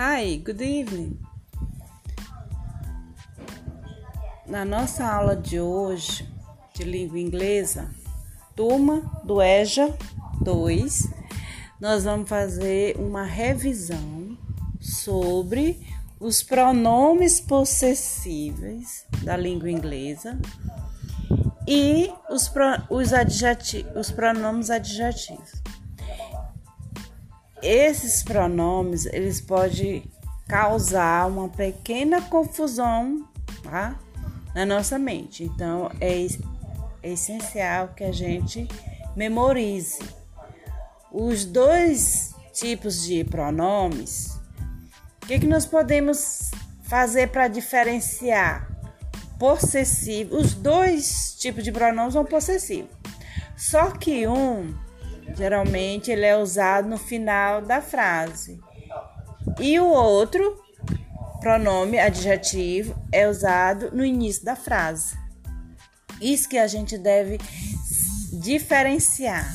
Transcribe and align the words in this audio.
Hi, 0.00 0.36
good 0.36 0.62
evening. 0.62 1.18
Na 4.46 4.64
nossa 4.64 5.04
aula 5.04 5.34
de 5.34 5.58
hoje 5.58 6.24
de 6.72 6.84
língua 6.84 7.18
inglesa, 7.18 7.90
turma 8.54 9.00
do 9.24 9.42
EJA 9.42 9.92
2, 10.40 11.02
nós 11.80 12.04
vamos 12.04 12.28
fazer 12.28 12.96
uma 12.96 13.24
revisão 13.24 14.38
sobre 14.80 15.84
os 16.20 16.44
pronomes 16.44 17.40
possessíveis 17.40 19.04
da 19.24 19.36
língua 19.36 19.68
inglesa 19.68 20.38
e 21.66 22.08
os, 22.30 22.48
os, 22.88 23.10
os 23.96 24.10
pronomes 24.12 24.70
adjetivos. 24.70 25.60
Esses 27.62 28.22
pronomes, 28.22 29.06
eles 29.06 29.40
podem 29.40 30.04
causar 30.46 31.28
uma 31.28 31.48
pequena 31.48 32.22
confusão, 32.22 33.28
tá? 33.62 33.98
Na 34.54 34.64
nossa 34.64 34.98
mente. 34.98 35.44
Então, 35.44 35.90
é, 36.00 36.26
é 37.02 37.12
essencial 37.12 37.88
que 37.88 38.04
a 38.04 38.12
gente 38.12 38.66
memorize. 39.16 39.98
Os 41.12 41.44
dois 41.44 42.34
tipos 42.52 43.02
de 43.04 43.24
pronomes, 43.24 44.38
o 45.22 45.26
que, 45.26 45.40
que 45.40 45.46
nós 45.46 45.66
podemos 45.66 46.50
fazer 46.82 47.28
para 47.28 47.48
diferenciar? 47.48 48.68
Possessivo, 49.38 50.36
os 50.36 50.54
dois 50.54 51.36
tipos 51.38 51.62
de 51.62 51.70
pronomes 51.70 52.14
são 52.14 52.24
possessivos. 52.24 52.90
Só 53.56 53.90
que 53.90 54.26
um 54.26 54.74
Geralmente 55.36 56.10
ele 56.10 56.24
é 56.24 56.36
usado 56.36 56.88
no 56.88 56.98
final 56.98 57.62
da 57.62 57.80
frase. 57.80 58.60
E 59.60 59.78
o 59.78 59.88
outro 59.88 60.62
pronome 61.40 61.98
adjetivo 61.98 62.94
é 63.12 63.28
usado 63.28 63.90
no 63.92 64.04
início 64.04 64.44
da 64.44 64.56
frase. 64.56 65.16
Isso 66.20 66.48
que 66.48 66.58
a 66.58 66.66
gente 66.66 66.98
deve 66.98 67.38
diferenciar, 68.32 69.48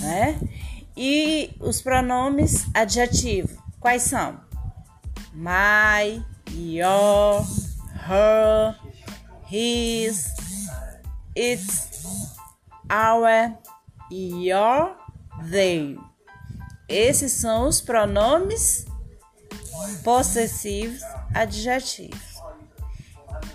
né? 0.00 0.38
E 0.96 1.50
os 1.58 1.80
pronomes 1.80 2.66
adjetivos, 2.74 3.56
quais 3.80 4.02
são? 4.02 4.40
My, 5.32 6.22
your, 6.54 7.46
her, 8.06 8.76
his, 9.50 10.26
its, 11.34 12.36
our, 12.90 13.56
your 14.10 15.01
they. 15.50 15.98
Esses 16.88 17.32
são 17.32 17.66
os 17.66 17.80
pronomes 17.80 18.84
possessivos 20.04 21.02
adjetivos. 21.34 22.20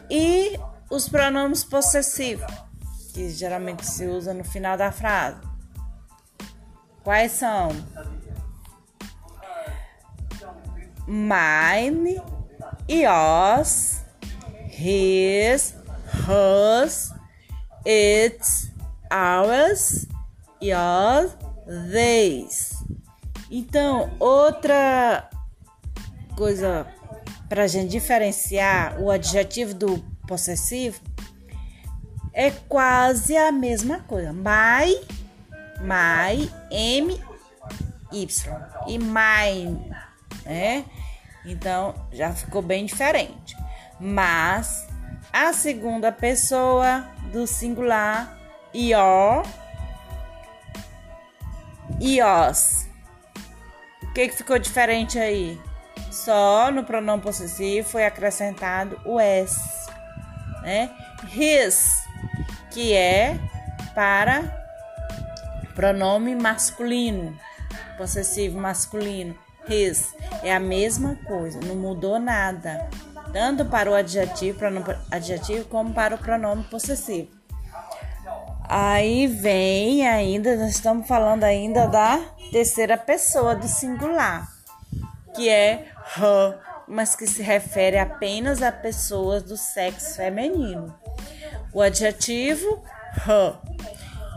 E 0.09 0.57
os 0.89 1.07
pronomes 1.09 1.63
possessivos, 1.63 2.51
que 3.13 3.29
geralmente 3.29 3.85
se 3.85 4.05
usa 4.05 4.33
no 4.33 4.43
final 4.43 4.77
da 4.77 4.91
frase. 4.91 5.39
Quais 7.03 7.31
são? 7.33 7.69
Mine, 11.07 12.21
yours, 12.89 14.03
his, 14.69 15.73
hers, 16.27 17.11
its, 17.85 18.71
ours, 19.09 20.05
yours, 20.61 21.31
vez. 21.67 22.83
Então, 23.51 24.15
outra 24.19 25.29
coisa 26.35 26.87
para 27.49 27.63
a 27.63 27.67
gente 27.67 27.89
diferenciar 27.89 28.99
o 29.01 29.09
adjetivo 29.09 29.73
do 29.73 29.99
possessivo 30.27 30.99
é 32.33 32.51
quase 32.51 33.35
a 33.35 33.51
mesma 33.51 33.99
coisa. 34.01 34.31
My, 34.31 34.95
my, 35.79 36.51
M, 36.69 37.19
Y. 38.11 38.27
E 38.87 38.97
mine, 38.97 39.91
né? 40.45 40.85
Então, 41.45 41.95
já 42.11 42.31
ficou 42.33 42.61
bem 42.61 42.85
diferente. 42.85 43.55
Mas, 43.99 44.85
a 45.33 45.51
segunda 45.53 46.11
pessoa 46.11 47.07
do 47.31 47.47
singular, 47.47 48.37
your, 48.73 49.43
os. 52.01 52.87
O 54.03 54.13
que, 54.13 54.27
que 54.27 54.37
ficou 54.37 54.57
diferente 54.59 55.19
aí? 55.19 55.59
Só 56.11 56.71
no 56.71 56.83
pronome 56.83 57.21
possessivo 57.21 57.87
foi 57.87 58.05
acrescentado 58.05 58.99
o 59.05 59.19
s, 59.19 59.59
né? 60.61 60.89
His, 61.33 62.03
que 62.71 62.93
é 62.93 63.37
para 63.93 64.65
pronome 65.75 66.35
masculino, 66.35 67.37
possessivo 67.97 68.59
masculino. 68.59 69.37
His 69.69 70.15
é 70.43 70.53
a 70.53 70.59
mesma 70.59 71.15
coisa, 71.25 71.59
não 71.59 71.75
mudou 71.75 72.19
nada, 72.19 72.89
tanto 73.33 73.65
para 73.65 73.91
o 73.91 73.93
adjetivo, 73.93 74.57
pronome 74.57 74.85
adjetivo 75.11 75.65
como 75.65 75.93
para 75.93 76.15
o 76.15 76.17
pronome 76.17 76.63
possessivo. 76.63 77.36
Aí 78.69 79.27
vem 79.27 80.05
ainda, 80.05 80.55
nós 80.57 80.71
estamos 80.71 81.07
falando 81.07 81.43
ainda 81.43 81.87
da 81.87 82.19
terceira 82.51 82.97
pessoa 82.97 83.55
do 83.55 83.67
singular, 83.67 84.47
que 85.33 85.49
é 85.49 85.87
her, 86.17 86.59
mas 86.87 87.15
que 87.15 87.25
se 87.25 87.41
refere 87.41 87.97
apenas 87.97 88.61
a 88.61 88.71
pessoas 88.71 89.43
do 89.43 89.55
sexo 89.55 90.15
feminino. 90.15 90.93
O 91.73 91.81
adjetivo 91.81 92.83
her 93.25 93.57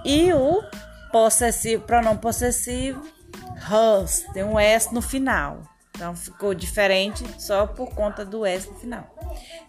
e 0.05 0.33
o 0.33 0.63
possessivo, 1.11 1.85
pronome 1.85 2.19
possessivo 2.21 3.05
hers, 3.69 4.25
tem 4.33 4.45
um 4.45 4.59
s 4.59 4.95
no 4.95 5.03
final. 5.03 5.63
Então 6.01 6.17
ficou 6.17 6.55
diferente 6.55 7.25
só 7.39 7.67
por 7.67 7.91
conta 7.95 8.25
do 8.25 8.47
S 8.47 8.67
no 8.71 8.75
final. 8.77 9.20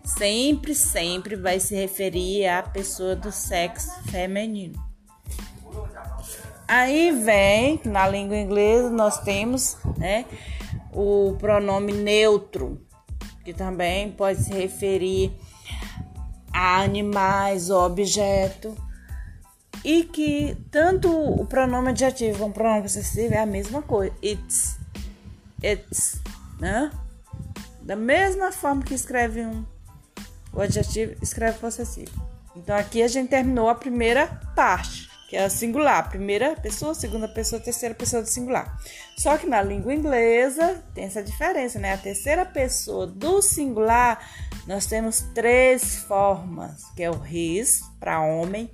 Sempre, 0.04 0.74
sempre 0.74 1.36
vai 1.36 1.60
se 1.60 1.76
referir 1.76 2.48
à 2.48 2.64
pessoa 2.64 3.16
do 3.16 3.32
sexo 3.32 3.92
feminino. 4.10 4.80
Aí 6.68 7.12
vem, 7.12 7.82
na 7.86 8.08
língua 8.08 8.38
inglesa, 8.38 8.90
nós 8.90 9.20
temos 9.20 9.78
né, 9.98 10.26
o 10.94 11.36
pronome 11.38 11.92
neutro, 11.92 12.82
que 13.44 13.54
também 13.54 14.12
pode 14.12 14.44
se 14.44 14.54
referir 14.54 15.32
a 16.54 16.82
animais 16.82 17.70
objeto. 17.70 18.76
E 19.84 20.04
que 20.04 20.56
tanto 20.70 21.12
o 21.12 21.46
pronome 21.46 21.90
adjetivo 21.90 22.38
como 22.38 22.52
o 22.52 22.54
pronome 22.54 22.84
possessivo 22.84 23.34
é 23.34 23.40
a 23.40 23.48
mesma 23.48 23.82
coisa. 23.82 24.14
It's 24.22 24.80
it's, 25.64 26.20
né? 26.60 26.92
Da 27.82 27.96
mesma 27.96 28.52
forma 28.52 28.84
que 28.84 28.94
escreve 28.94 29.42
um 29.42 29.66
o 30.54 30.62
adjetivo, 30.62 31.16
escreve 31.22 31.58
possessivo. 31.60 32.12
Então 32.56 32.76
aqui 32.76 33.02
a 33.02 33.08
gente 33.08 33.30
terminou 33.30 33.70
a 33.70 33.76
primeira 33.76 34.28
parte, 34.56 35.10
que 35.30 35.38
é 35.38 35.46
a 35.46 35.50
singular, 35.50 36.10
primeira 36.10 36.56
pessoa, 36.56 36.94
segunda 36.94 37.28
pessoa, 37.28 37.62
terceira 37.62 37.96
pessoa 37.96 38.22
do 38.22 38.28
singular. 38.28 38.78
Só 39.18 39.38
que 39.38 39.48
na 39.48 39.62
língua 39.62 39.94
inglesa 39.94 40.84
tem 40.94 41.06
essa 41.06 41.24
diferença, 41.24 41.80
né? 41.80 41.94
A 41.94 41.98
terceira 41.98 42.46
pessoa 42.46 43.08
do 43.08 43.42
singular, 43.42 44.20
nós 44.68 44.86
temos 44.86 45.22
três 45.34 46.00
formas, 46.00 46.84
que 46.96 47.04
é 47.04 47.10
o 47.10 47.26
his 47.26 47.82
para 48.00 48.20
homem, 48.20 48.70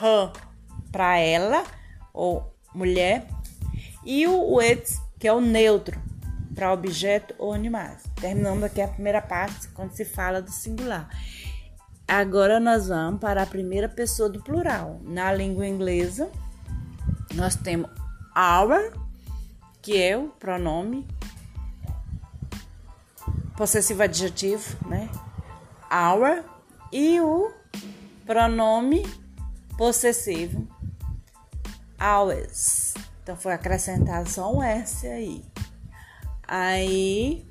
her 0.00 0.32
para 0.90 1.18
ela 1.18 1.64
ou 2.12 2.54
mulher 2.74 3.26
e 4.04 4.26
o 4.26 4.58
it, 4.60 4.98
que 5.18 5.28
é 5.28 5.32
o 5.32 5.40
neutro 5.40 6.00
para 6.54 6.72
objeto 6.72 7.34
ou 7.38 7.52
animais. 7.52 8.11
Terminando 8.22 8.62
aqui 8.62 8.80
a 8.80 8.86
primeira 8.86 9.20
parte, 9.20 9.66
quando 9.70 9.90
se 9.96 10.04
fala 10.04 10.40
do 10.40 10.52
singular. 10.52 11.08
Agora 12.06 12.60
nós 12.60 12.86
vamos 12.86 13.18
para 13.18 13.42
a 13.42 13.46
primeira 13.46 13.88
pessoa 13.88 14.28
do 14.28 14.40
plural. 14.40 15.00
Na 15.02 15.32
língua 15.32 15.66
inglesa, 15.66 16.30
nós 17.34 17.56
temos 17.56 17.90
our, 18.36 18.92
que 19.82 20.00
é 20.00 20.16
o 20.16 20.28
pronome 20.28 21.04
possessivo 23.56 24.04
adjetivo, 24.04 24.76
né? 24.86 25.10
Our 25.90 26.44
e 26.92 27.20
o 27.20 27.52
pronome 28.24 29.02
possessivo 29.76 30.64
ours. 32.00 32.94
Então 33.20 33.34
foi 33.34 33.52
acrescentado 33.52 34.28
só 34.28 34.54
um 34.54 34.62
S 34.62 35.08
aí. 35.08 35.44
Aí, 36.46 37.50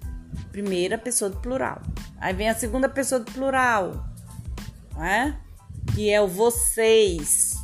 primeira 0.52 0.98
pessoa 0.98 1.30
do 1.30 1.40
plural. 1.40 1.82
Aí 2.20 2.34
vem 2.34 2.50
a 2.50 2.56
segunda 2.56 2.90
pessoa 2.90 3.20
do 3.20 3.32
plural, 3.32 4.06
né? 4.96 5.40
Que 5.94 6.10
é 6.10 6.22
o 6.22 6.28
vocês. 6.28 7.56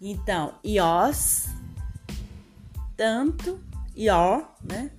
Então, 0.00 0.54
ios, 0.64 1.46
tanto, 2.96 3.60
your, 3.96 4.46
né? 4.62 4.90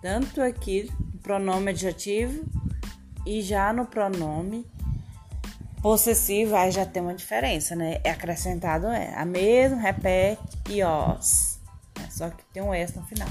Tanto 0.00 0.40
aqui 0.40 0.92
no 1.12 1.20
pronome 1.20 1.70
adjetivo 1.70 2.44
e 3.26 3.42
já 3.42 3.72
no 3.72 3.86
pronome 3.86 4.66
possessivo, 5.82 6.54
aí 6.54 6.70
já 6.70 6.86
tem 6.86 7.02
uma 7.02 7.14
diferença, 7.14 7.74
né? 7.74 8.00
É 8.04 8.10
acrescentado 8.10 8.86
é. 8.86 9.12
A 9.16 9.24
mesma, 9.24 9.76
repete 9.78 10.40
e 10.70 10.82
os. 10.84 11.58
É 12.00 12.08
só 12.08 12.30
que 12.30 12.44
tem 12.52 12.62
um 12.62 12.72
S 12.72 12.96
no 12.96 13.04
final. 13.04 13.28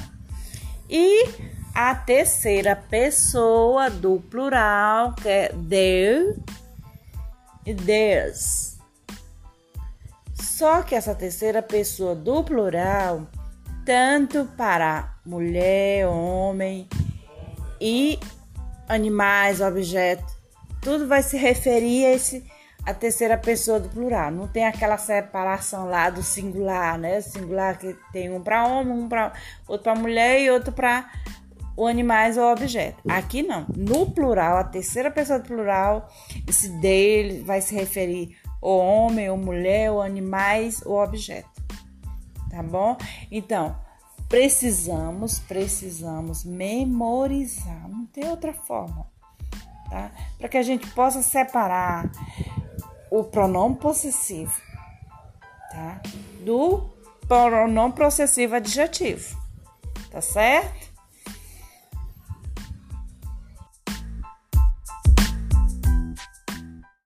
E 0.89 1.25
a 1.73 1.95
terceira 1.95 2.75
pessoa 2.75 3.89
do 3.89 4.19
plural, 4.29 5.13
que 5.13 5.27
é 5.27 5.51
their 5.69 6.35
e 7.65 7.73
theirs. 7.73 8.77
Só 10.33 10.81
que 10.83 10.95
essa 10.95 11.15
terceira 11.15 11.61
pessoa 11.61 12.13
do 12.13 12.43
plural, 12.43 13.27
tanto 13.85 14.45
para 14.57 15.15
mulher, 15.25 16.07
homem 16.07 16.87
e 17.79 18.19
animais, 18.87 19.61
objetos, 19.61 20.35
tudo 20.81 21.07
vai 21.07 21.23
se 21.23 21.37
referir 21.37 22.05
a 22.05 22.11
esse 22.11 22.43
a 22.83 22.93
terceira 22.93 23.37
pessoa 23.37 23.79
do 23.79 23.89
plural. 23.89 24.31
Não 24.31 24.47
tem 24.47 24.65
aquela 24.65 24.97
separação 24.97 25.87
lá 25.87 26.09
do 26.09 26.23
singular, 26.23 26.97
né? 26.97 27.21
Singular 27.21 27.77
que 27.77 27.95
tem 28.11 28.31
um 28.31 28.41
para 28.41 28.65
homem, 28.67 28.93
um 28.93 29.07
para 29.07 29.33
outro 29.67 29.83
para 29.83 29.95
mulher 29.95 30.41
e 30.41 30.49
outro 30.49 30.71
para 30.71 31.09
o 31.75 31.87
animais 31.87 32.37
ou 32.37 32.51
objeto. 32.51 33.01
Aqui 33.09 33.41
não. 33.41 33.65
No 33.75 34.11
plural, 34.11 34.57
a 34.57 34.63
terceira 34.63 35.09
pessoa 35.09 35.39
do 35.39 35.47
plural, 35.47 36.09
esse 36.47 36.69
dele 36.79 37.43
vai 37.43 37.61
se 37.61 37.73
referir 37.73 38.37
ao 38.61 38.77
homem, 38.77 39.29
ou 39.29 39.37
mulher, 39.37 39.91
ou 39.91 40.01
animais 40.01 40.81
ou 40.85 41.01
objeto. 41.01 41.49
Tá 42.49 42.61
bom? 42.61 42.97
Então, 43.31 43.75
precisamos, 44.27 45.39
precisamos 45.39 46.43
memorizar. 46.43 47.87
Não 47.89 48.05
tem 48.05 48.29
outra 48.29 48.53
forma, 48.53 49.07
tá? 49.89 50.11
Para 50.37 50.49
que 50.49 50.57
a 50.57 50.63
gente 50.63 50.87
possa 50.91 51.21
separar 51.21 52.11
o 53.09 53.23
pronome 53.23 53.75
possessivo, 53.75 54.53
tá? 55.71 56.01
Do 56.45 56.89
pronome 57.27 57.93
possessivo 57.93 58.55
adjetivo. 58.55 59.39
Tá 60.11 60.19
certo? 60.19 60.90